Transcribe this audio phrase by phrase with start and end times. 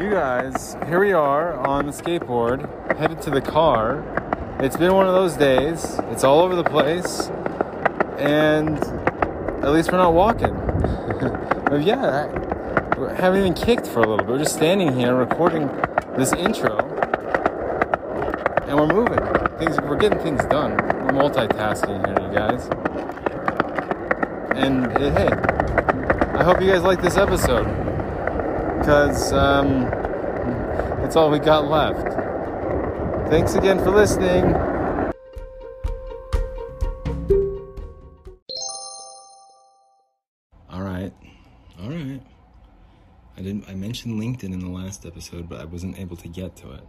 [0.00, 4.02] you guys, here we are on the skateboard, headed to the car.
[4.58, 5.98] It's been one of those days.
[6.10, 7.28] It's all over the place.
[8.18, 8.78] And
[9.62, 10.54] at least we're not walking.
[11.66, 12.26] but yeah,
[12.96, 14.28] we haven't even kicked for a little bit.
[14.28, 15.66] We're just standing here recording
[16.16, 16.78] this intro.
[18.66, 19.18] And we're moving.
[19.58, 20.72] Things we're getting things done.
[20.72, 22.66] We're multitasking here, you guys.
[24.56, 25.28] And hey,
[26.38, 27.91] I hope you guys like this episode
[28.82, 29.82] because um,
[31.00, 32.02] that's all we got left.
[33.30, 34.44] Thanks again for listening.
[40.68, 41.12] All right,
[41.80, 42.20] all right.
[43.36, 43.68] I didn't.
[43.68, 46.82] I mentioned LinkedIn in the last episode, but I wasn't able to get to it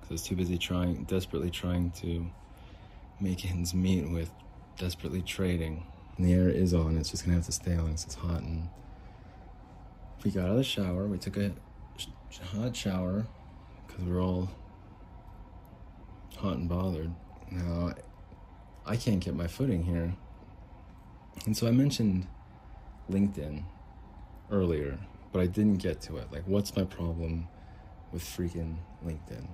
[0.00, 2.26] because I was too busy trying, desperately trying to
[3.20, 4.30] make ends meet with
[4.78, 5.84] desperately trading.
[6.16, 6.96] And the air is on.
[6.96, 8.70] It's just gonna have to stay on it's hot and
[10.24, 11.06] we got out of the shower.
[11.06, 11.52] We took a
[12.56, 13.26] hot shower
[13.86, 14.50] because we're all
[16.36, 17.12] hot and bothered.
[17.50, 17.92] Now,
[18.86, 20.14] I can't get my footing here.
[21.46, 22.26] And so I mentioned
[23.10, 23.64] LinkedIn
[24.50, 24.98] earlier,
[25.32, 26.32] but I didn't get to it.
[26.32, 27.48] Like, what's my problem
[28.12, 29.46] with freaking LinkedIn?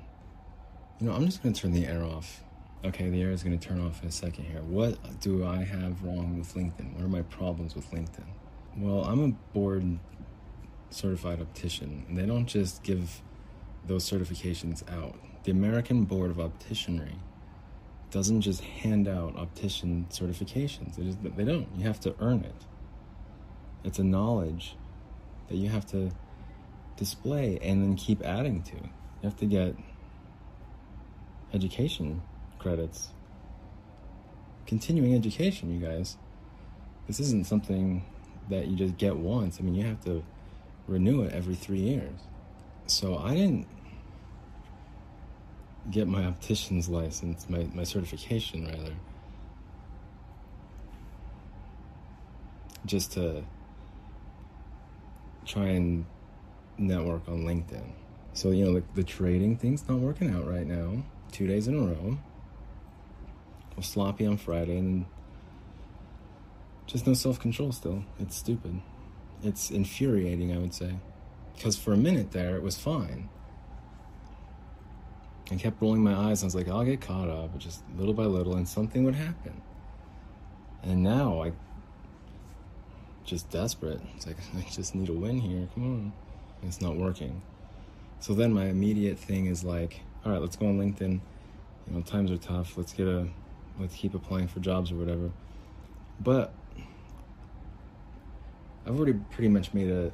[1.01, 2.45] You know, I'm just going to turn the air off.
[2.85, 4.63] Okay, the air is going to turn off in a second here.
[4.63, 6.95] What do I have wrong with LinkedIn?
[6.95, 8.25] What are my problems with LinkedIn?
[8.77, 9.99] Well, I'm a board
[10.91, 13.23] certified optician, and they don't just give
[13.87, 15.17] those certifications out.
[15.45, 17.15] The American Board of Opticianry
[18.11, 20.97] doesn't just hand out optician certifications.
[20.97, 21.69] They, just, they don't.
[21.77, 22.67] You have to earn it.
[23.85, 24.77] It's a knowledge
[25.49, 26.11] that you have to
[26.97, 28.75] display and then keep adding to.
[28.75, 29.75] You have to get
[31.55, 32.23] education
[32.59, 33.09] credits.
[34.67, 36.17] Continuing education, you guys.
[37.07, 38.05] This isn't something
[38.51, 39.59] that you just get once.
[39.59, 40.23] I mean, you have to
[40.91, 42.19] renew it every three years.
[42.87, 43.67] So I didn't
[45.91, 48.95] get my optician's license, my, my certification rather,
[52.85, 53.45] just to
[55.47, 56.05] try and
[56.77, 57.93] network on LinkedIn.
[58.33, 61.05] So, you know, the, the trading thing's not working out right now.
[61.31, 62.19] Two days in a row.
[63.81, 65.07] sloppy on Friday and
[66.87, 68.05] just no self control still.
[68.19, 68.81] It's stupid.
[69.43, 70.97] It's infuriating, I would say.
[71.55, 73.29] Because for a minute there, it was fine.
[75.51, 76.43] I kept rolling my eyes.
[76.43, 79.61] I was like, I'll get caught up, just little by little, and something would happen.
[80.83, 81.53] And now I
[83.25, 84.01] just desperate.
[84.17, 85.69] It's like I just need a win here.
[85.75, 86.13] Come on.
[86.63, 87.43] It's not working.
[88.21, 91.21] So then my immediate thing is like, all right, let's go on LinkedIn.
[91.89, 92.77] You know, times are tough.
[92.77, 93.29] Let's get a
[93.79, 95.31] let's keep applying for jobs or whatever.
[96.21, 96.53] But
[98.91, 100.13] I've already pretty much made a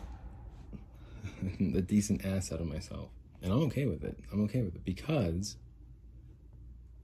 [1.79, 3.09] a decent ass out of myself.
[3.43, 4.19] And I'm okay with it.
[4.31, 5.57] I'm okay with it because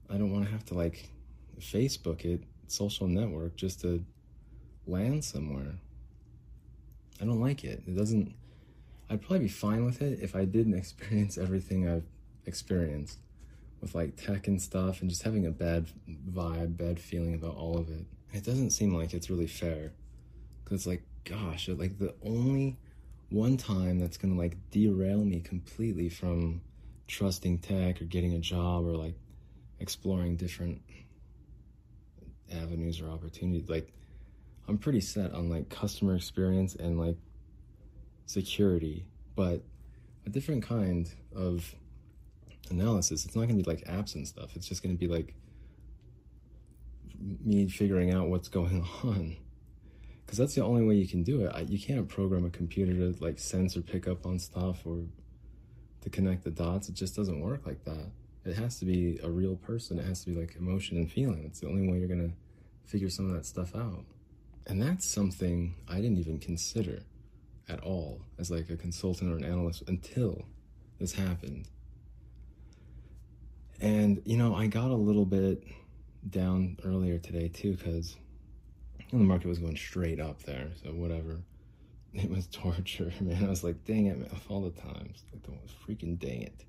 [0.07, 1.09] I don't want to have to like
[1.59, 4.05] Facebook it, social network just to
[4.85, 5.73] land somewhere.
[7.19, 7.81] I don't like it.
[7.87, 8.35] It doesn't
[9.09, 12.05] I'd probably be fine with it if I didn't experience everything I've
[12.45, 13.17] experienced
[13.81, 15.87] with like tech and stuff and just having a bad
[16.29, 18.05] vibe, bad feeling about all of it.
[18.31, 19.93] It doesn't seem like it's really fair.
[20.65, 22.77] Cuz like gosh, like the only
[23.29, 26.61] one time that's gonna like derail me completely from
[27.07, 29.15] trusting tech or getting a job or like
[29.79, 30.81] exploring different
[32.51, 33.69] avenues or opportunities.
[33.69, 33.91] Like,
[34.67, 37.17] I'm pretty set on like customer experience and like
[38.25, 39.63] security, but
[40.25, 41.75] a different kind of
[42.69, 43.25] analysis.
[43.25, 44.55] It's not gonna be like apps and stuff.
[44.55, 45.33] It's just gonna be like
[47.19, 49.37] me figuring out what's going on
[50.25, 51.51] because that's the only way you can do it.
[51.53, 55.03] I, you can't program a computer to like sense or pick up on stuff or
[56.01, 56.89] to connect the dots.
[56.89, 58.11] It just doesn't work like that.
[58.45, 59.99] It has to be a real person.
[59.99, 61.43] It has to be like emotion and feeling.
[61.45, 62.33] It's the only way you're gonna
[62.85, 64.05] figure some of that stuff out.
[64.67, 67.03] And that's something I didn't even consider
[67.69, 70.45] at all as like a consultant or an analyst until
[70.99, 71.67] this happened.
[73.79, 75.63] And you know, I got a little bit
[76.29, 78.15] down earlier today too because
[79.11, 81.41] and the market was going straight up there, so whatever.
[82.15, 83.43] It was torture, man.
[83.43, 85.23] I was like, dang it, man, of all the times.
[85.31, 85.51] Like, the
[85.83, 86.63] freaking dang it.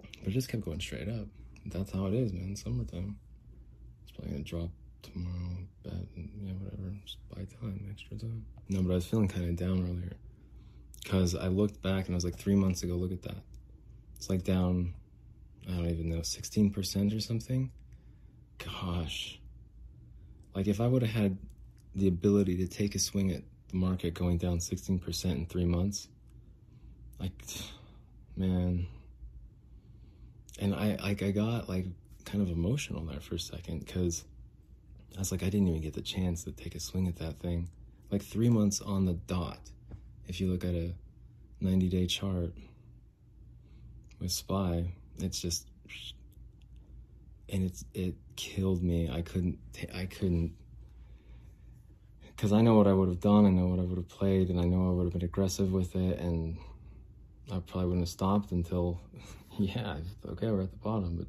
[0.00, 1.28] But it just kept going straight up.
[1.66, 2.56] That's how it is, man.
[2.56, 3.16] Summertime.
[4.02, 4.70] It's probably gonna drop
[5.02, 6.94] tomorrow, bet, and yeah, whatever.
[7.04, 8.44] Just buy time, extra time.
[8.68, 10.16] No, but I was feeling kind of down earlier.
[11.02, 13.42] Because I looked back and I was like, three months ago, look at that.
[14.16, 14.94] It's like down,
[15.68, 17.70] I don't even know, 16% or something.
[18.58, 19.40] Gosh.
[20.58, 21.38] Like if I would have had
[21.94, 26.08] the ability to take a swing at the market going down 16% in three months,
[27.20, 27.30] like
[28.36, 28.88] man.
[30.58, 31.86] And I like I got like
[32.24, 34.24] kind of emotional there for a second because
[35.14, 37.38] I was like I didn't even get the chance to take a swing at that
[37.38, 37.68] thing.
[38.10, 39.60] Like three months on the dot.
[40.26, 40.92] If you look at a
[41.60, 42.52] 90 day chart
[44.18, 45.68] with SPY, it's just
[47.50, 49.10] and it's it killed me.
[49.10, 49.58] I couldn't
[49.94, 50.54] I couldn't
[52.38, 53.46] because I know what I would have done.
[53.46, 55.72] I know what I would have played, and I know I would have been aggressive
[55.72, 56.56] with it, and
[57.50, 59.00] I probably wouldn't have stopped until,
[59.58, 61.16] yeah, okay, we're at the bottom.
[61.16, 61.26] But,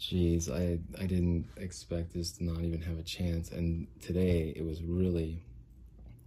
[0.00, 3.52] jeez, I I didn't expect this to not even have a chance.
[3.52, 5.44] And today, it was really,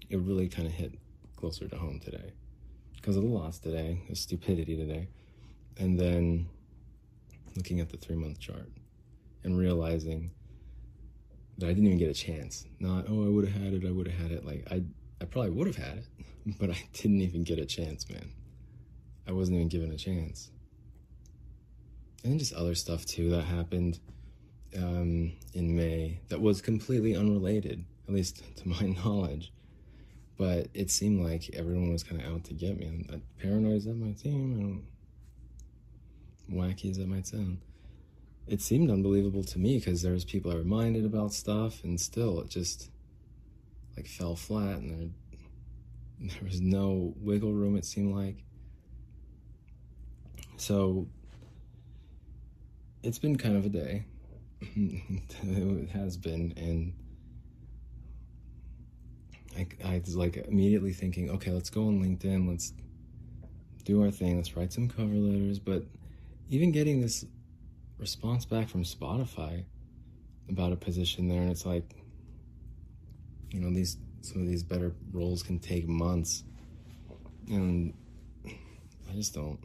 [0.10, 0.98] it really kind of hit
[1.36, 2.32] closer to home today,
[2.96, 5.10] because of the loss today, the stupidity today,
[5.78, 6.48] and then
[7.56, 8.70] looking at the three month chart
[9.44, 10.32] and realizing
[11.58, 12.66] that I didn't even get a chance.
[12.80, 14.46] Not, oh, I would have had it, I would have had it.
[14.46, 14.84] Like, I,
[15.22, 16.08] I probably would have had it,
[16.60, 18.32] but I didn't even get a chance, man.
[19.28, 20.52] I wasn't even given a chance.
[22.24, 24.00] And then just other stuff too that happened
[24.78, 29.52] um, in May that was completely unrelated, at least to my knowledge.
[30.38, 32.88] But it seemed like everyone was kind of out to get me.
[32.88, 34.84] And paranoid as that I don't,
[36.52, 37.60] wacky as it might sound
[38.48, 42.42] it seemed unbelievable to me because there was people I reminded about stuff, and still
[42.42, 42.90] it just
[43.96, 45.10] like fell flat, and there
[46.20, 47.76] there was no wiggle room.
[47.76, 48.44] It seemed like
[50.58, 51.08] so.
[53.02, 54.06] It's been kind of a day.
[54.62, 56.94] it has been, and
[59.58, 62.72] I, I was like immediately thinking, okay, let's go on LinkedIn, let's
[63.84, 65.60] do our thing, let's write some cover letters.
[65.60, 65.84] But
[66.54, 67.26] even getting this
[67.98, 69.66] response back from Spotify
[70.50, 71.96] about a position there, and it's like,
[73.50, 76.44] you know, these some of these better roles can take months,
[77.48, 77.94] and
[78.46, 79.60] I just don't.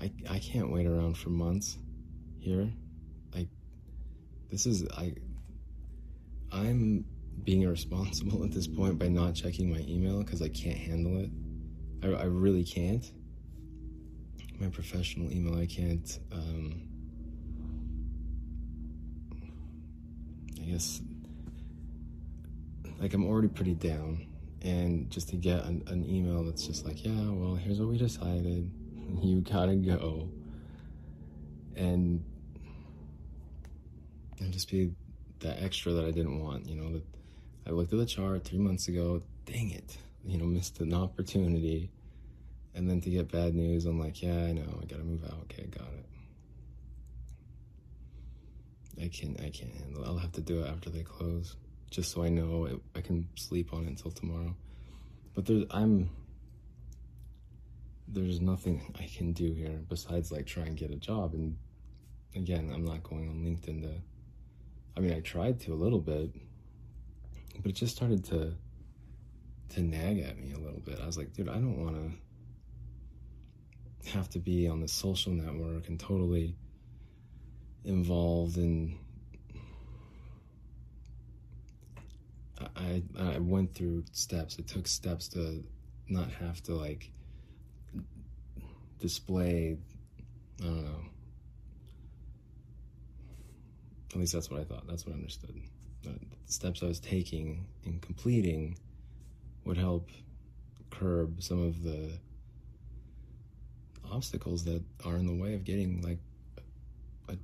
[0.00, 1.78] I I can't wait around for months
[2.40, 2.68] here.
[3.32, 3.48] Like,
[4.50, 5.14] this is I.
[6.50, 7.04] I'm
[7.44, 11.30] being irresponsible at this point by not checking my email because I can't handle it.
[12.02, 13.04] I, I really can't
[14.60, 15.58] my professional email.
[15.58, 16.18] I can't.
[16.32, 16.82] Um,
[20.60, 21.00] I guess
[22.98, 24.26] like I'm already pretty down,
[24.62, 27.98] and just to get an, an email that's just like, yeah, well, here's what we
[27.98, 28.70] decided.
[29.22, 30.28] You gotta go,
[31.76, 32.24] and
[34.40, 34.90] and just be
[35.38, 36.66] that extra that I didn't want.
[36.66, 37.04] You know that
[37.68, 39.22] I looked at the chart three months ago.
[39.44, 41.92] Dang it, you know, missed an opportunity
[42.76, 45.38] and then to get bad news, I'm like, yeah, I know, I gotta move out.
[45.44, 46.04] Okay, got it.
[49.02, 50.06] I can't, I can't handle it.
[50.06, 51.56] I'll have to do it after they close,
[51.90, 54.54] just so I know I can sleep on it until tomorrow.
[55.34, 56.10] But there's, I'm,
[58.08, 61.32] there's nothing I can do here besides like try and get a job.
[61.32, 61.56] And
[62.34, 63.94] again, I'm not going on LinkedIn to,
[64.98, 66.30] I mean, I tried to a little bit,
[67.58, 68.52] but it just started to,
[69.70, 71.00] to nag at me a little bit.
[71.02, 72.25] I was like, dude, I don't want to
[74.08, 76.54] have to be on the social network and totally
[77.84, 78.98] involved in
[82.74, 84.58] I I went through steps.
[84.58, 85.62] It took steps to
[86.08, 87.10] not have to like
[88.98, 89.78] display
[90.60, 91.00] I don't know.
[94.12, 94.86] At least that's what I thought.
[94.86, 95.60] That's what I understood.
[96.06, 96.12] Uh,
[96.46, 98.78] the steps I was taking and completing
[99.64, 100.08] would help
[100.90, 102.18] curb some of the
[104.10, 106.18] obstacles that are in the way of getting like
[107.28, 107.36] a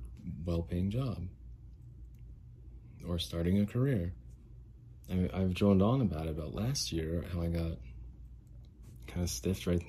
[0.45, 1.27] well-paying job
[3.07, 4.13] or starting a career.
[5.09, 7.77] I mean, I've droned on about it about last year how I got
[9.07, 9.83] kind of stiffed right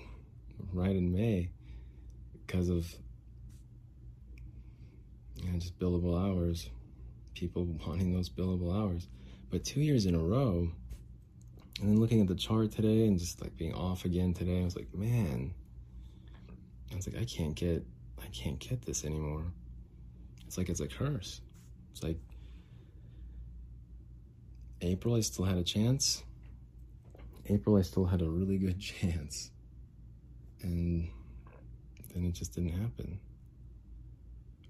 [0.73, 1.51] right in May
[2.33, 2.93] because of
[5.37, 6.69] you know, just billable hours,
[7.35, 9.09] people wanting those billable hours.
[9.51, 10.69] But two years in a row,
[11.81, 14.65] and then looking at the chart today and just like being off again today, I
[14.65, 15.55] was like, man,
[16.95, 17.85] I was like, I can't get,
[18.23, 19.43] I can't get this anymore.
[20.47, 21.41] It's like it's a curse.
[21.91, 22.19] It's like
[24.81, 26.23] April, I still had a chance.
[27.47, 29.51] April, I still had a really good chance,
[30.63, 31.09] and
[32.15, 33.19] then it just didn't happen.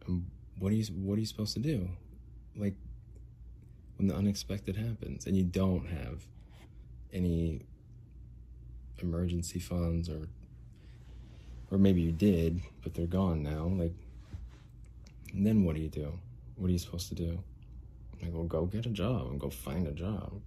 [0.06, 0.24] And
[0.58, 1.90] what are you, what are you supposed to do?
[2.56, 2.74] Like
[3.98, 6.24] when the unexpected happens, and you don't have
[7.12, 7.66] any
[8.98, 10.26] emergency funds or
[11.74, 13.66] or maybe you did, but they're gone now.
[13.66, 13.92] Like,
[15.34, 16.16] then what do you do?
[16.54, 17.42] What are you supposed to do?
[18.22, 20.40] Like, well, go get a job and go find a job.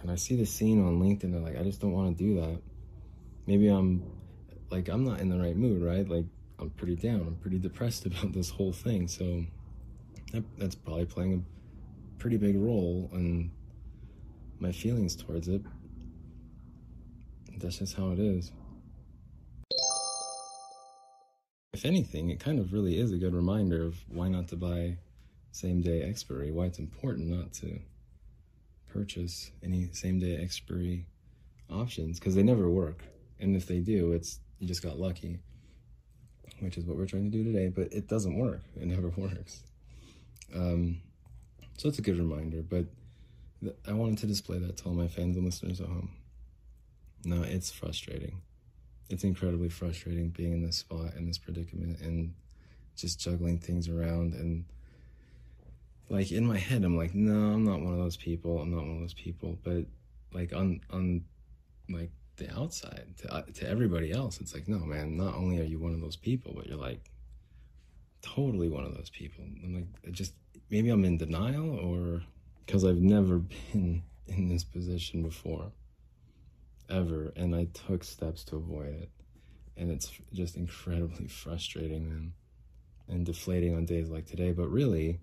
[0.00, 2.40] And I see the scene on LinkedIn, and like, I just don't want to do
[2.40, 2.60] that.
[3.48, 4.04] maybe I'm
[4.70, 6.08] like I'm not in the right mood, right?
[6.08, 6.26] Like
[6.60, 7.22] I'm pretty down.
[7.22, 9.08] I'm pretty depressed about this whole thing.
[9.08, 9.44] So
[10.32, 13.50] that, that's probably playing a pretty big role in
[14.60, 15.62] my feelings towards it.
[17.56, 18.52] That's just how it is.
[21.78, 24.96] If anything, it kind of really is a good reminder of why not to buy
[25.52, 27.78] same day expiry, why it's important not to
[28.92, 31.06] purchase any same day expiry
[31.70, 33.04] options because they never work.
[33.38, 35.38] And if they do, it's you just got lucky,
[36.58, 37.68] which is what we're trying to do today.
[37.68, 38.62] But it doesn't work.
[38.74, 39.62] It never works.
[40.52, 41.00] Um,
[41.76, 42.60] so it's a good reminder.
[42.60, 42.86] But
[43.62, 46.10] th- I wanted to display that to all my fans and listeners at home.
[47.24, 48.40] No, it's frustrating.
[49.10, 52.34] It's incredibly frustrating being in this spot in this predicament and
[52.96, 54.64] just juggling things around and
[56.10, 58.58] like in my head i'm like no i'm not one of those people.
[58.60, 59.58] I'm not one of those people.
[59.62, 59.84] But
[60.32, 61.24] like on on
[61.88, 65.64] like the outside to, uh, to everybody else it's like no man not only are
[65.64, 67.10] you one of those people but you're like
[68.22, 69.44] totally one of those people.
[69.64, 70.34] I'm like just
[70.70, 72.22] maybe i'm in denial or
[72.66, 73.38] because i've never
[73.72, 75.72] been in this position before
[76.90, 79.10] ever and i took steps to avoid it
[79.76, 82.32] and it's just incredibly frustrating man
[83.08, 85.20] and deflating on days like today but really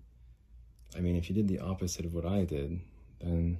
[0.96, 2.80] i mean if you did the opposite of what i did
[3.20, 3.58] then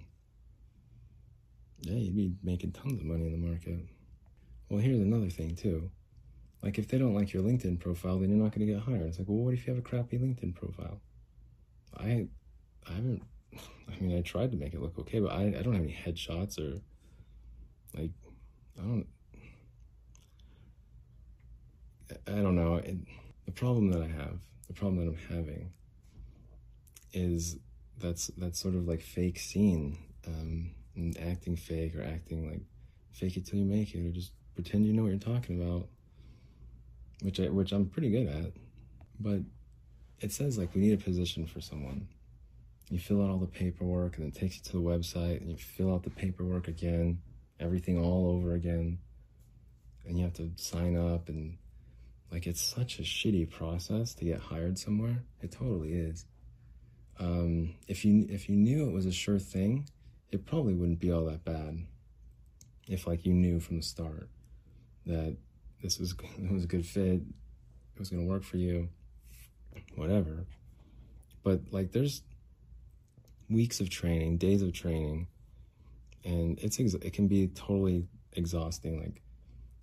[1.80, 3.78] yeah, you'd be making tons of money in the market.
[4.68, 5.90] Well, here's another thing too.
[6.62, 9.02] Like if they don't like your LinkedIn profile, then you're not going to get hired.
[9.02, 11.00] It's like, well, what if you have a crappy LinkedIn profile?
[11.96, 12.26] I,
[12.88, 13.22] I haven't.
[13.54, 15.96] I mean, I tried to make it look okay, but I, I don't have any
[16.04, 16.80] headshots or,
[17.96, 18.10] like,
[18.78, 19.06] I don't.
[22.28, 22.76] I don't know.
[22.76, 22.96] It,
[23.46, 24.38] the problem that I have,
[24.68, 25.72] the problem that I'm having,
[27.12, 27.58] is
[27.98, 29.98] that's that's sort of like fake scene.
[30.26, 32.62] Um, and acting fake or acting like
[33.12, 35.86] fake it till you make it or just pretend you know what you're talking about
[37.22, 38.52] which I which I'm pretty good at
[39.20, 39.40] but
[40.20, 42.08] it says like we need a position for someone
[42.90, 45.56] you fill out all the paperwork and it takes you to the website and you
[45.56, 47.20] fill out the paperwork again
[47.60, 48.98] everything all over again.
[50.06, 51.58] And you have to sign up and
[52.30, 55.22] like it's such a shitty process to get hired somewhere.
[55.42, 56.24] It totally is.
[57.18, 59.88] Um, if you if you knew it was a sure thing
[60.32, 61.78] it probably wouldn't be all that bad.
[62.88, 64.28] If like you knew from the start
[65.06, 65.36] that
[65.82, 68.88] this was it was a good fit, it was going to work for you,
[69.94, 70.46] whatever.
[71.42, 72.22] But like there's
[73.48, 75.28] weeks of training, days of training,
[76.26, 79.00] and it's it can be totally exhausting.
[79.00, 79.22] Like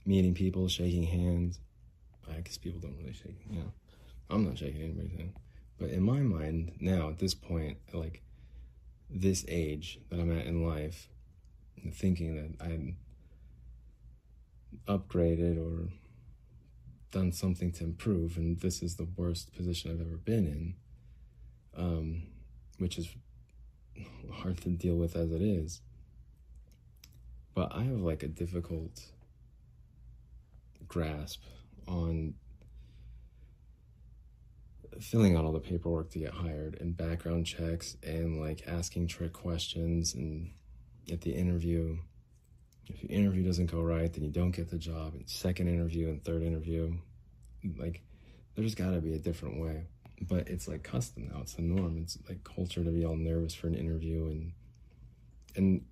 [0.06, 1.60] meeting people, shaking hands.
[2.30, 3.40] I guess people don't really shake.
[3.50, 3.72] You know,
[4.30, 5.34] I'm not shaking anybody's hand.
[5.80, 8.22] But in my mind now, at this point, like
[9.10, 11.10] this age that I'm at in life,
[11.94, 12.98] thinking that I'm
[14.88, 15.90] upgraded or
[17.12, 20.76] done something to improve, and this is the worst position I've ever been in,
[21.78, 22.24] um,
[22.80, 23.08] which is
[24.32, 25.82] hard to deal with as it is.
[27.54, 29.02] But I have like a difficult
[30.88, 31.44] grasp
[31.88, 32.34] on
[35.00, 39.34] filling out all the paperwork to get hired and background checks and like asking trick
[39.34, 40.52] questions and
[41.12, 41.98] at the interview
[42.88, 45.14] if your interview doesn't go right then you don't get the job.
[45.14, 46.98] And second interview and third interview
[47.78, 48.02] like
[48.56, 49.86] there's got to be a different way.
[50.22, 51.42] But it's like custom now.
[51.42, 51.98] It's the norm.
[51.98, 54.54] It's like culture to be all nervous for an interview and
[55.56, 55.86] and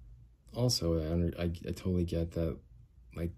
[0.56, 2.58] also I, I, I totally get that
[3.16, 3.32] like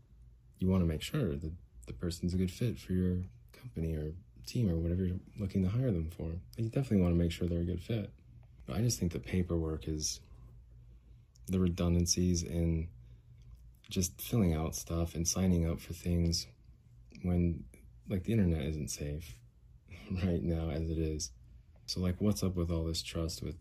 [0.60, 1.52] you want to make sure that
[1.88, 3.18] the person's a good fit for your
[3.52, 4.14] company or
[4.46, 6.30] team or whatever you're looking to hire them for.
[6.58, 8.12] You definitely want to make sure they're a good fit.
[8.66, 10.22] But I just think the paperwork is
[11.48, 12.88] the redundancies in
[13.90, 16.48] just filling out stuff and signing up for things
[17.22, 17.64] when
[18.10, 19.36] like the internet isn't safe
[20.24, 21.32] right now as it is.
[21.86, 23.56] So like what's up with all this trust with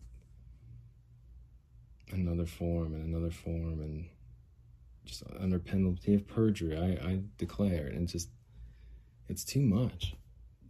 [2.13, 4.07] another form and another form and
[5.05, 8.29] just under penalty of perjury I, I declare and just
[9.27, 10.15] it's too much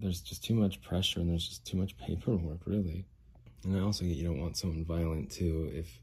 [0.04, 3.06] there's just too much pressure and there's just too much paperwork, really.
[3.64, 5.72] And I also get you don't want someone violent too.
[5.74, 6.00] If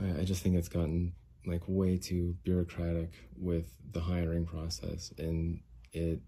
[0.00, 1.14] I, I just think it's gotten
[1.46, 5.60] like way too bureaucratic with the hiring process, and
[5.92, 6.20] it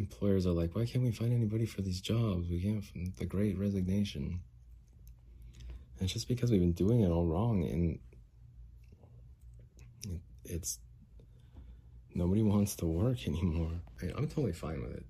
[0.00, 2.48] employers are like, why can't we find anybody for these jobs?
[2.48, 3.16] We can't.
[3.16, 4.40] The Great Resignation.
[5.98, 7.98] And it's just because we've been doing it all wrong, and
[10.44, 10.78] it's
[12.14, 13.72] nobody wants to work anymore.
[14.02, 15.04] I I'm totally fine with it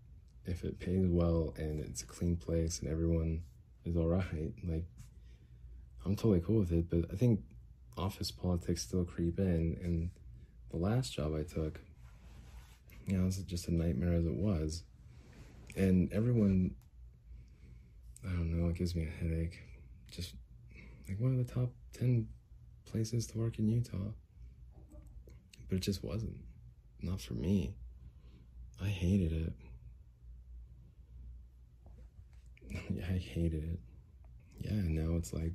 [0.46, 3.42] if it pays well and it's a clean place and everyone
[3.84, 4.52] is all right.
[4.64, 4.84] Like
[6.04, 7.40] I'm totally cool with it, but I think
[7.96, 9.78] office politics still creep in.
[9.82, 10.10] And
[10.70, 11.80] the last job I took,
[13.10, 14.84] you know, just a nightmare as it was.
[15.76, 16.74] And everyone,
[18.24, 19.58] I don't know, it gives me a headache.
[20.10, 20.34] Just
[21.08, 22.28] like one of the top 10
[22.84, 23.96] places to work in Utah.
[25.68, 26.36] But it just wasn't.
[27.02, 27.74] Not for me.
[28.80, 29.52] I hated it.
[32.88, 33.80] Yeah, I hated it.
[34.60, 35.52] Yeah, now it's like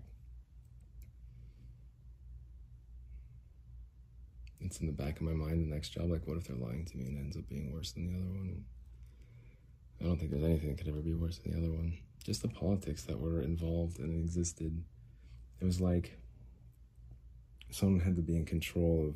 [4.66, 6.86] it's in the back of my mind the next job like what if they're lying
[6.86, 8.64] to me and it ends up being worse than the other one?
[10.02, 11.98] I don't think there's anything that could ever be worse than the other one.
[12.24, 14.84] Just the politics that were involved and existed.
[15.62, 16.20] It was like
[17.70, 19.14] someone had to be in control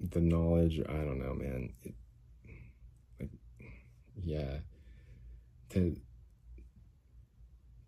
[0.00, 0.80] of the knowledge.
[0.80, 1.72] I don't know man.
[1.82, 1.94] It,
[3.20, 3.30] like
[4.22, 4.58] yeah.
[5.70, 5.96] To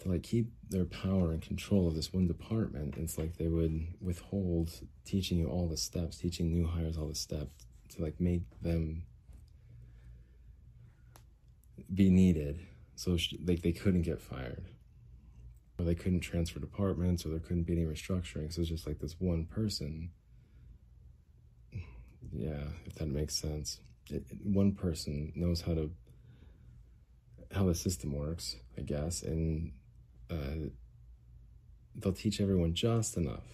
[0.09, 4.71] like keep their power and control of this one department it's like they would withhold
[5.05, 9.03] teaching you all the steps teaching new hires all the steps to like make them
[11.93, 12.61] be needed.
[12.95, 14.65] So like they couldn't get fired.
[15.79, 18.53] Or they couldn't transfer departments or there couldn't be any restructuring.
[18.53, 20.11] So it's just like this one person.
[22.33, 23.81] Yeah if that makes sense.
[24.09, 25.91] It, one person knows how to
[27.53, 29.73] how the system works i guess and
[30.31, 30.69] uh,
[31.95, 33.47] they'll teach everyone just enough.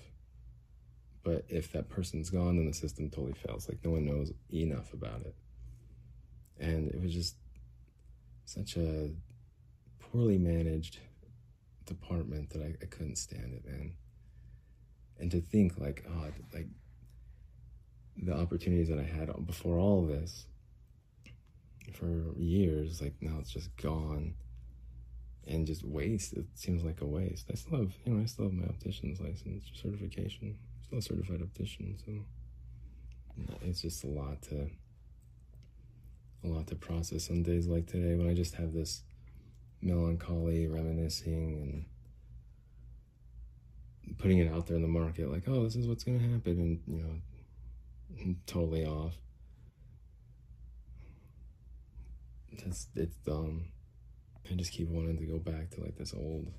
[1.24, 3.68] But if that person's gone, then the system totally fails.
[3.68, 5.34] Like no one knows enough about it.
[6.58, 7.36] And it was just
[8.44, 9.10] such a
[10.00, 10.98] poorly managed
[11.86, 13.94] department that I, I couldn't stand it, man.
[15.18, 16.66] And to think like, oh, like
[18.16, 20.46] the opportunities that I had before all this
[21.92, 24.34] for years, like now it's just gone
[25.46, 26.34] and just waste.
[26.34, 27.46] It seems like a waste.
[27.50, 30.56] I still have, you know, I still have my optician's license certification.
[30.84, 32.12] still a certified optician, so
[33.62, 34.68] it's just a lot to
[36.44, 39.02] a lot to process on days like today when I just have this
[39.80, 41.84] melancholy, reminiscing,
[44.08, 46.60] and putting it out there in the market, like, oh, this is what's gonna happen,
[46.60, 49.14] and you know, totally off.
[52.56, 53.66] Just it's dumb.
[54.50, 56.52] I just keep wanting to go back to like this old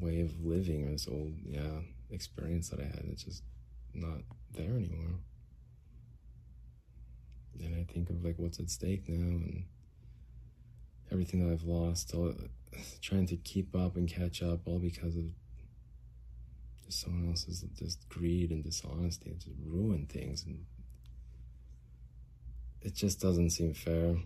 [0.00, 3.04] way of living or this old, yeah, experience that I had.
[3.10, 3.42] It's just
[3.94, 4.18] not
[4.52, 5.20] there anymore.
[7.60, 9.64] And I think of like what's at stake now and
[11.10, 12.34] everything that I've lost, all,
[13.00, 15.24] trying to keep up and catch up, all because of
[16.84, 19.30] just someone else's just greed and dishonesty.
[19.30, 20.64] It just ruin things, and
[22.82, 24.16] it just doesn't seem fair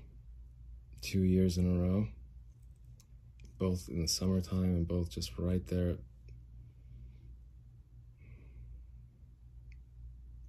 [1.03, 2.07] two years in a row,
[3.59, 5.97] both in the summertime and both just right there.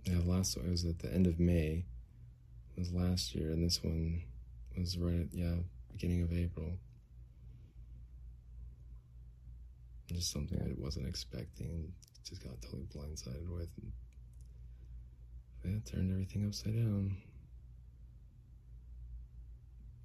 [0.06, 1.86] Yeah, last it was at the end of May.
[2.76, 4.22] It was last year, and this one
[4.78, 5.56] was right at yeah
[5.92, 6.78] beginning of April.
[10.12, 13.70] Just something I wasn't expecting, just got totally blindsided with.
[13.82, 13.92] And,
[15.63, 17.18] yeah, turned everything upside down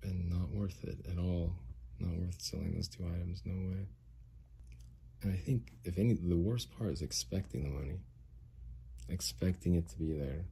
[0.02, 1.52] and not worth it at all.
[1.98, 3.87] Not worth selling those two items, no way.
[5.22, 7.98] And I think, if any, the worst part is expecting the money,
[9.08, 10.44] expecting it to be there.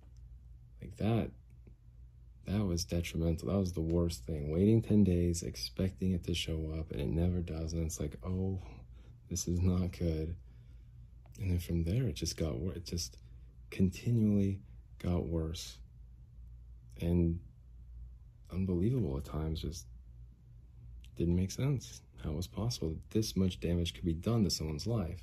[0.81, 1.31] Like that,
[2.47, 3.49] that was detrimental.
[3.49, 4.51] That was the worst thing.
[4.51, 7.73] Waiting 10 days, expecting it to show up, and it never does.
[7.73, 8.61] And it's like, oh,
[9.29, 10.35] this is not good.
[11.41, 12.77] And then from there, it just got worse.
[12.77, 13.19] It just
[13.71, 14.61] continually
[14.99, 15.77] got worse.
[17.01, 17.41] And
[18.53, 19.63] unbelievable at times.
[19.63, 19.87] Just
[21.17, 22.01] didn't make sense.
[22.23, 25.23] How it was possible that this much damage could be done to someone's life.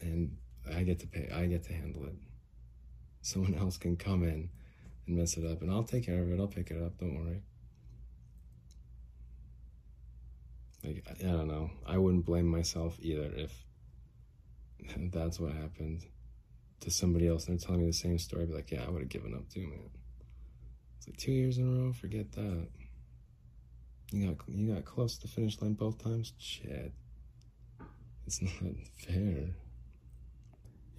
[0.00, 0.36] And
[0.74, 2.16] I get to pay, I get to handle it.
[3.22, 4.50] Someone else can come in
[5.06, 6.40] and mess it up, and I'll take care of it.
[6.40, 6.98] I'll pick it up.
[6.98, 7.42] Don't worry.
[10.84, 11.70] Like, I don't know.
[11.86, 13.52] I wouldn't blame myself either if
[15.12, 16.04] that's what happened
[16.80, 18.42] to somebody else and they're telling me the same story.
[18.42, 19.90] I'd be like, yeah, I would have given up too, man.
[21.04, 21.92] It's like two years in a row.
[21.92, 22.66] Forget that.
[24.10, 26.32] You got you got close to the finish line both times.
[26.38, 26.94] Shit,
[28.26, 28.72] it's not
[29.06, 29.50] fair.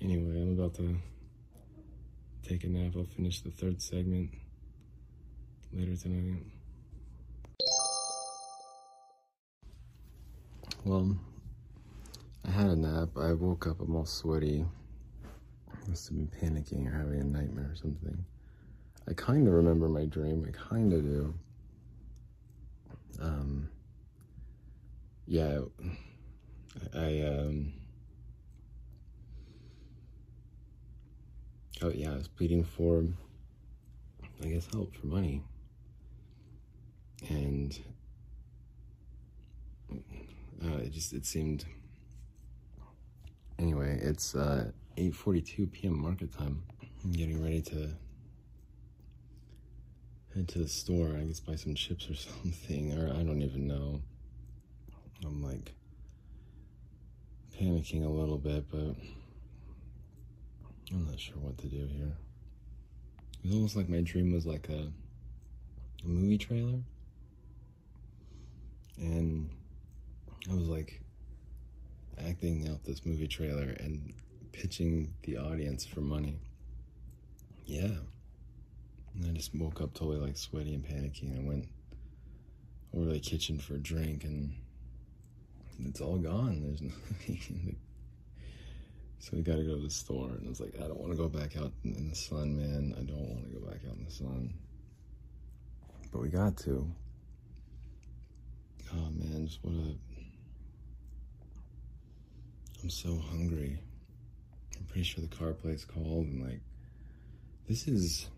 [0.02, 0.98] Anyway, I'm about to
[2.48, 2.94] take a nap.
[2.96, 4.30] I'll finish the third segment
[5.74, 6.44] later tonight.
[10.84, 11.18] Well,
[12.48, 13.10] I had a nap.
[13.18, 13.82] I woke up.
[13.82, 14.66] I'm all sweaty.
[15.88, 18.24] Must have been panicking or having a nightmare or something.
[19.08, 20.46] I kind of remember my dream.
[20.48, 21.34] I kind of do.
[23.22, 23.70] Um,
[25.28, 25.60] yeah,
[26.94, 27.74] I, um,
[31.82, 33.06] oh yeah, I was pleading for,
[34.44, 35.44] I guess, help for money.
[37.30, 37.80] And
[39.92, 41.66] uh, it just, it seemed,
[43.58, 46.00] anyway, it's uh, 8.42 p.m.
[46.00, 46.64] market time.
[47.04, 47.92] I'm getting ready to
[50.36, 53.68] head to the store, I guess buy some chips or something, or I don't even
[53.68, 54.02] know.
[55.26, 55.74] I'm like
[57.58, 58.96] panicking a little bit, but
[60.92, 62.12] I'm not sure what to do here.
[63.44, 64.92] It was almost like my dream was like a,
[66.04, 66.80] a movie trailer.
[68.98, 69.50] And
[70.50, 71.02] I was like
[72.28, 74.14] acting out this movie trailer and
[74.52, 76.40] pitching the audience for money.
[77.66, 77.90] Yeah.
[79.16, 81.68] And I just woke up totally like sweaty and panicky and went
[82.94, 84.54] over to the kitchen for a drink and
[85.84, 86.62] it's all gone.
[86.62, 87.76] There's nothing.
[89.20, 90.30] so we got to go to the store.
[90.30, 92.94] And I was like, I don't want to go back out in the sun, man.
[92.98, 94.54] I don't want to go back out in the sun.
[96.12, 96.90] But we got to.
[98.94, 99.96] Oh, man, just what a.
[102.84, 103.80] I'm so hungry.
[104.78, 106.62] I'm pretty sure the car plate's called, and like,
[107.68, 108.30] this is.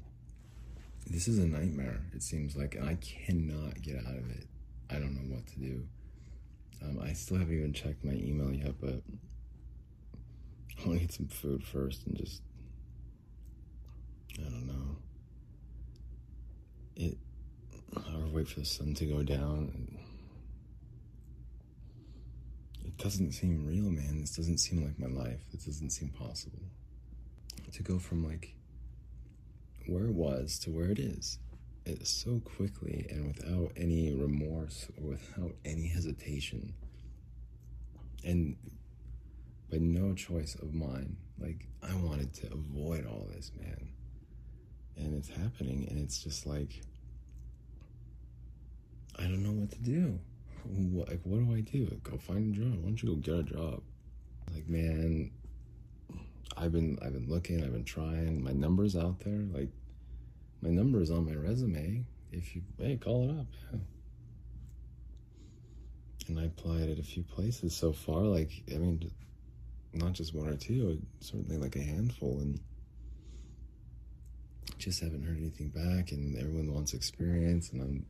[1.10, 4.46] This is a nightmare, it seems like, and I cannot get out of it.
[4.89, 5.88] I don't know what to do.
[6.84, 9.02] Um, I still haven't even checked my email yet, but
[10.84, 12.41] I want to get some food first and just,
[14.38, 14.98] I don't know.
[16.98, 17.17] It,
[17.96, 19.98] I'll wait for the sun to go down.
[22.86, 24.20] It doesn't seem real, man.
[24.20, 25.39] This doesn't seem like my life.
[25.54, 26.63] This doesn't seem possible.
[27.72, 28.57] To go from like
[29.89, 31.39] where it was to where it is
[31.88, 36.73] it so quickly and without any remorse or without any hesitation.
[38.26, 38.58] And
[39.71, 43.89] by no choice of mine like i wanted to avoid all this man.
[44.97, 46.82] And it's happening and it's just like
[49.17, 50.19] i don't know what to do.
[50.65, 51.86] What, like what do i do?
[52.04, 52.76] Go find a job.
[52.76, 53.82] Why don't you go get a job?
[54.54, 55.32] Like man
[56.58, 59.70] i've been i've been looking i've been trying my numbers out there like
[60.62, 62.06] my number is on my resume.
[62.32, 63.46] If you, hey, call it up.
[63.72, 63.80] Yeah.
[66.28, 68.22] And I applied at a few places so far.
[68.24, 69.12] Like, I mean,
[69.93, 72.39] not just one or two, certainly like a handful.
[72.39, 72.60] And
[74.78, 76.12] just haven't heard anything back.
[76.12, 77.72] And everyone wants experience.
[77.72, 78.06] And I'm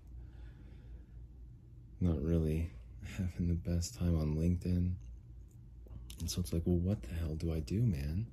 [2.00, 2.72] not really
[3.18, 4.94] having the best time on LinkedIn.
[6.20, 8.26] And so it's like, well, what the hell do I do, man?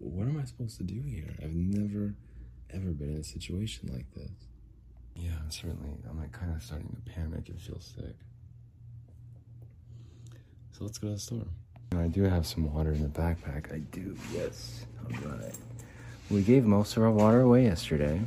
[0.00, 1.34] What am I supposed to do here?
[1.42, 2.14] I've never
[2.72, 4.30] ever been in a situation like this.
[5.14, 5.98] Yeah, certainly.
[6.08, 8.16] I'm like kind of starting to panic and feel sick.
[10.72, 11.46] So let's go to the store.
[11.96, 13.74] I do have some water in the backpack.
[13.74, 14.86] I do, yes.
[15.04, 15.54] All right.
[16.30, 18.22] We gave most of our water away yesterday.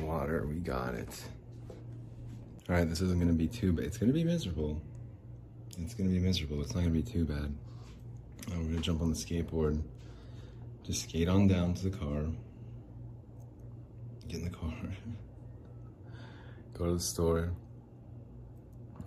[0.00, 1.24] Water, we got it.
[2.68, 3.86] All right, this isn't gonna be too bad.
[3.86, 4.82] It's gonna be miserable.
[5.78, 6.60] It's gonna be miserable.
[6.60, 7.54] It's not gonna be too bad.
[8.52, 9.80] I'm gonna jump on the skateboard,
[10.84, 12.26] just skate on down to the car,
[14.28, 14.72] get in the car,
[16.74, 17.52] go to the store.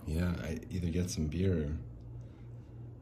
[0.06, 1.76] Yeah, I either get some beer or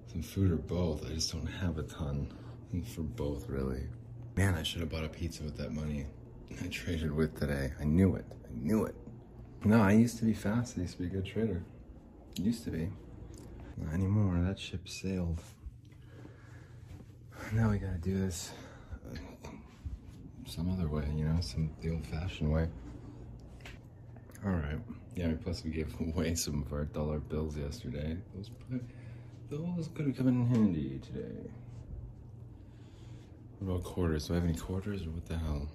[0.08, 1.06] some food or both.
[1.06, 2.32] I just don't have a ton
[2.94, 3.86] for both, really.
[4.34, 6.06] Man, I should have bought a pizza with that money
[6.62, 7.72] I traded with today.
[7.80, 8.24] I knew it.
[8.44, 8.94] I knew it.
[9.64, 10.78] No, I used to be fast.
[10.78, 11.62] I used to be a good trader.
[12.38, 12.90] Used to be.
[13.76, 14.40] Not anymore.
[14.42, 15.42] That ship sailed.
[17.52, 18.52] Now we gotta do this
[20.46, 22.68] some other way, you know, some the old-fashioned way.
[24.44, 24.78] All right.
[25.14, 25.32] Yeah.
[25.42, 28.16] Plus, we gave away some of our dollar bills yesterday.
[28.34, 28.50] Those
[29.50, 31.50] those could have come in handy today.
[33.58, 34.28] What about quarters?
[34.28, 35.68] Do I have any quarters, or what the hell?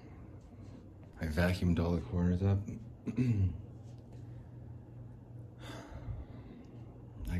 [1.20, 2.58] I vacuumed all the quarters up.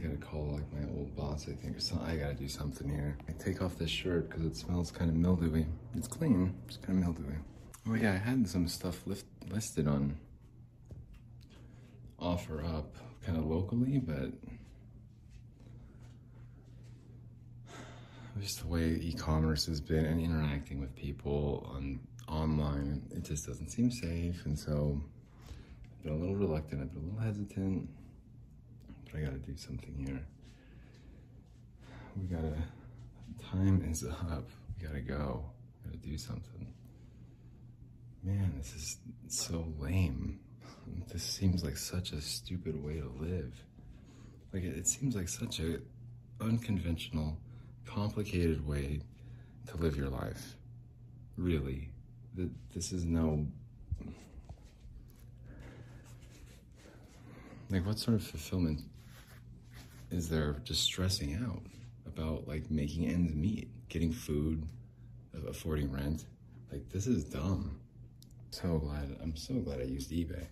[0.03, 2.07] gotta call like my old boss, I think, or something.
[2.07, 3.17] I gotta do something here.
[3.29, 5.67] I take off this shirt because it smells kind of mildewy.
[5.95, 7.37] It's clean, it's kind of mildewy.
[7.89, 10.17] Oh yeah, I had some stuff lift, listed on
[12.21, 12.87] OfferUp
[13.25, 14.33] kind of locally, but
[18.41, 23.69] just the way e-commerce has been and interacting with people on online, it just doesn't
[23.69, 24.45] seem safe.
[24.47, 25.01] And so
[25.49, 27.89] I've been a little reluctant, I've been a little hesitant.
[29.15, 30.21] I gotta do something here.
[32.17, 32.57] We gotta,
[33.51, 34.49] time is up.
[34.79, 35.45] We gotta go.
[35.85, 36.67] We gotta do something.
[38.23, 38.99] Man, this is
[39.29, 40.41] so lame.
[41.13, 43.53] This seems like such a stupid way to live.
[44.53, 45.79] Like it, seems like such a
[46.41, 47.39] unconventional,
[47.85, 49.01] complicated way
[49.67, 50.57] to live your life.
[51.37, 51.91] Really,
[52.75, 53.47] this is no.
[57.71, 58.83] Like, what sort of fulfillment
[60.13, 61.63] is there just stressing out
[62.07, 64.65] about like making ends meet, getting food,
[65.49, 66.27] affording rent?
[66.71, 67.81] Like, this is dumb.
[68.51, 70.47] So glad, I'm so glad I used eBay.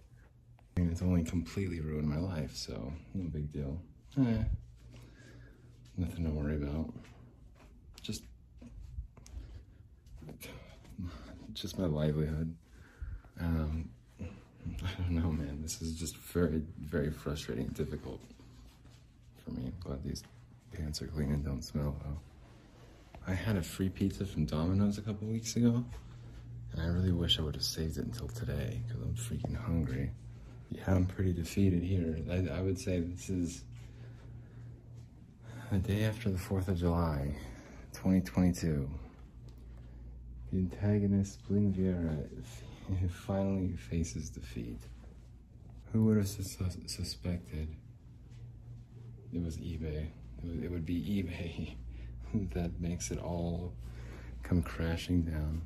[0.76, 3.80] I mean, it's only completely ruined my life, so no big deal.
[4.18, 4.44] Eh,
[5.96, 6.92] nothing to worry about.
[8.00, 8.22] Just,
[11.52, 12.56] just my livelihood.
[13.38, 15.60] Um, I don't know, man.
[15.60, 18.20] This is just very, very frustrating difficult
[19.44, 19.66] for me.
[19.66, 20.22] I'm glad these
[20.72, 22.18] pants are clean and don't smell though.
[23.26, 25.84] I had a free pizza from Domino's a couple weeks ago,
[26.72, 30.10] and I really wish I would have saved it until today because I'm freaking hungry.
[30.70, 32.16] Yeah, I'm pretty defeated here.
[32.30, 33.64] I, I would say this is
[35.70, 37.36] the day after the 4th of July,
[37.92, 38.88] 2022.
[40.52, 42.26] The antagonist, Bling Viera,
[43.10, 44.80] finally faces defeat.
[45.92, 47.68] Who would have sus suspected
[49.32, 50.06] it was eBay?
[50.62, 51.74] It would, be eBay
[52.54, 53.72] that makes it all
[54.42, 55.62] come crashing down.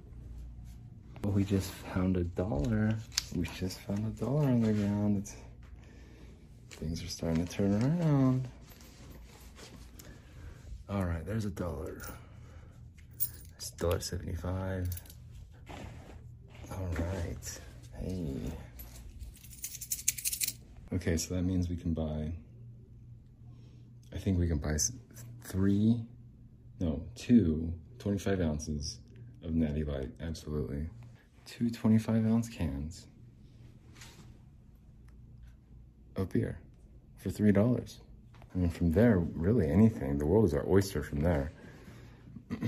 [1.25, 2.97] We just found a dollar.
[3.35, 5.19] We just found a dollar on the ground.
[5.19, 5.37] It's,
[6.71, 8.49] things are starting to turn around.
[10.91, 12.03] All right, there's a dollar.
[13.57, 14.89] It's dollar seventy-five.
[16.71, 17.61] All right.
[18.01, 18.37] Hey.
[20.93, 22.33] Okay, so that means we can buy.
[24.15, 24.77] I think we can buy
[25.43, 26.01] three,
[26.81, 29.01] no, two 25 ounces
[29.43, 30.11] of Natty Light.
[30.21, 30.89] Absolutely
[31.45, 33.07] two 25 ounce cans
[36.17, 36.59] of beer
[37.19, 37.97] for $3.
[38.55, 40.19] I mean, from there, really anything.
[40.19, 41.53] The world is our oyster from there.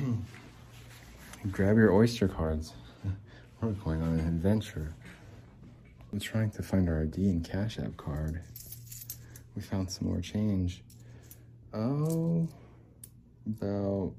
[1.52, 2.72] Grab your oyster cards.
[3.60, 4.94] We're going on an adventure.
[6.12, 8.42] We're trying to find our ID and Cash App card.
[9.54, 10.82] We found some more change.
[11.78, 12.48] Oh,
[13.46, 14.14] about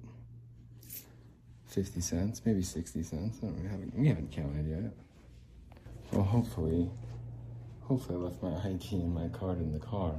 [1.69, 3.39] 50 cents, maybe 60 cents.
[3.41, 4.93] we haven't, we haven't counted yet.
[6.11, 6.87] Well, hopefully,
[7.81, 10.13] hopefully I left my ID and my card in the car.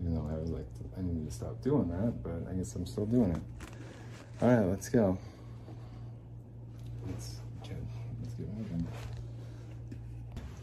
[0.00, 2.86] Even though I was like, I need to stop doing that, but I guess I'm
[2.86, 3.42] still doing it.
[4.40, 5.18] All right, let's go.
[7.06, 8.86] Let's let's get moving.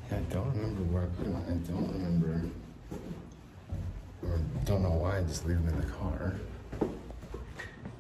[0.10, 1.36] Yeah, I don't remember where I put them.
[1.36, 2.42] I don't remember,
[4.66, 6.34] don't know why I just leave them in the car.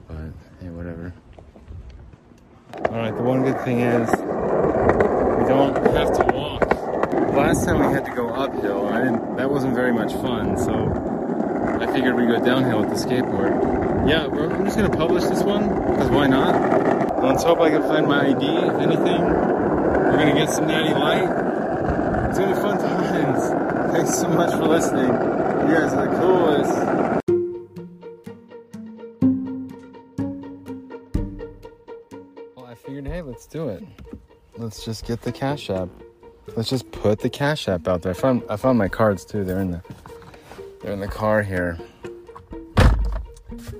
[0.07, 0.17] But
[0.59, 1.13] hey, whatever.
[2.89, 6.61] All right, the one good thing is we don't have to walk.
[7.35, 9.35] Last time we had to go uphill, I didn't.
[9.37, 10.73] That wasn't very much fun, so
[11.79, 14.09] I figured we'd go downhill with the skateboard.
[14.09, 17.23] Yeah, I'm just gonna publish this one because why not?
[17.23, 18.45] Let's hope I can find my ID.
[18.45, 21.29] If anything, we're gonna get some natty light.
[22.29, 23.91] It's gonna be fun times.
[23.93, 25.34] Thanks so much for listening.
[25.65, 26.73] You guys are the coolest.
[32.55, 33.83] Well, I figured, hey, let's do it.
[34.57, 35.89] Let's just get the Cash App.
[36.55, 38.11] Let's just put the Cash App out there.
[38.11, 39.43] I found I found my cards too.
[39.43, 39.81] They're in the
[40.83, 41.79] they're in the car here.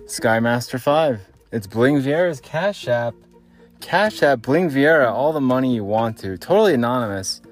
[0.08, 1.22] Skymaster 5.
[1.52, 3.14] It's Bling Viera's Cash App.
[3.80, 6.36] Cash App Bling Viera all the money you want to.
[6.36, 7.44] Totally anonymous.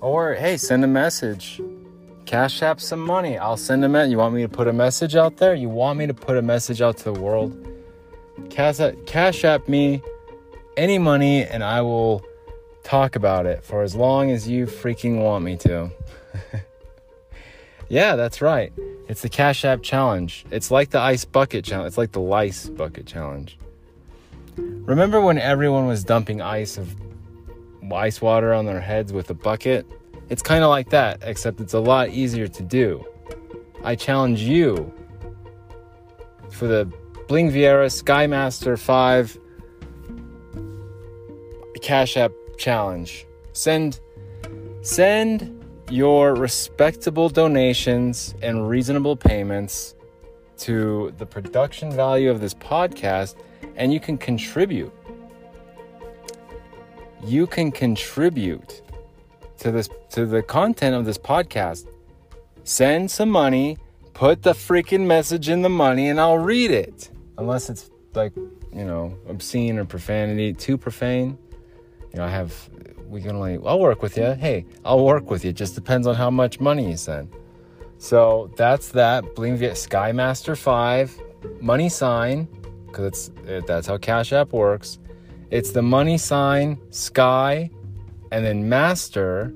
[0.00, 1.60] Or hey, send a message.
[2.26, 3.36] Cash App some money.
[3.36, 4.10] I'll send a message.
[4.10, 5.54] You want me to put a message out there?
[5.54, 7.54] You want me to put a message out to the world?
[8.50, 10.02] Cash App, Cash App me
[10.76, 12.24] any money and I will
[12.82, 15.90] talk about it for as long as you freaking want me to.
[17.88, 18.72] yeah, that's right.
[19.08, 20.46] It's the Cash App Challenge.
[20.50, 21.88] It's like the Ice Bucket Challenge.
[21.88, 23.58] It's like the Lice Bucket Challenge.
[24.56, 26.94] Remember when everyone was dumping ice of
[27.92, 29.86] ice water on their heads with a bucket?
[30.30, 33.04] It's kind of like that, except it's a lot easier to do.
[33.82, 34.92] I challenge you
[36.50, 36.90] for the
[37.28, 39.38] Bling Viera Skymaster 5
[41.82, 43.26] Cash App challenge.
[43.52, 44.00] Send
[44.80, 49.94] send your respectable donations and reasonable payments
[50.56, 53.34] to the production value of this podcast
[53.76, 54.92] and you can contribute.
[57.22, 58.80] You can contribute
[59.58, 61.86] to this to the content of this podcast.
[62.64, 63.78] Send some money,
[64.14, 67.10] put the freaking message in the money and I'll read it.
[67.36, 71.36] Unless it's like, you know, obscene or profanity, too profane
[72.14, 72.70] you know, I have,
[73.08, 74.34] we can only, I'll work with you.
[74.34, 75.50] Hey, I'll work with you.
[75.50, 77.28] It just depends on how much money you send.
[77.98, 79.34] So that's that.
[79.34, 81.20] Bling Viera Skymaster 5
[81.60, 82.46] money sign
[82.86, 85.00] because it's it, that's how Cash App works.
[85.50, 87.68] It's the money sign Sky
[88.34, 89.54] and then Master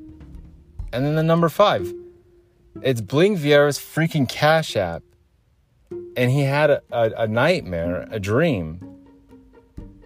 [0.93, 1.93] and then the number 5.
[2.81, 5.03] It's Bling Viera's freaking Cash App.
[6.17, 8.79] And he had a, a, a nightmare, a dream.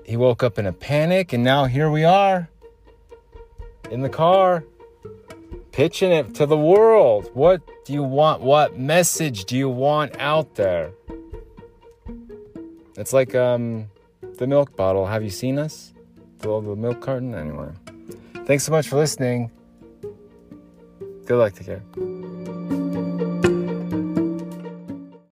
[0.06, 2.48] He woke up in a panic and now here we are
[3.90, 4.64] in the car
[5.72, 7.30] pitching it to the world.
[7.34, 8.40] What do you want?
[8.40, 10.92] What message do you want out there?
[12.96, 13.90] It's like um,
[14.38, 15.06] the milk bottle.
[15.06, 15.92] Have you seen us?
[16.38, 17.34] The, the milk carton?
[17.34, 17.72] Anyway.
[18.44, 19.50] Thanks so much for listening.
[21.26, 21.54] Good luck.
[21.54, 22.21] Take care.